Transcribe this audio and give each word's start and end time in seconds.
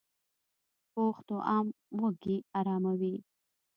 پوخ 0.91 1.15
طعام 1.29 1.67
وږې 1.99 2.37
اراموي 2.59 3.15